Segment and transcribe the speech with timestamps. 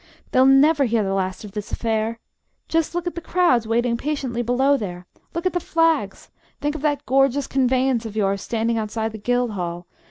[0.31, 2.17] They'll never hear the last of this affair.
[2.67, 5.05] Just look at the crowds waiting patiently below there.
[5.35, 6.31] Look at the flags.
[6.59, 9.85] Think of that gorgeous conveyance of yours standing outside the Guildhall.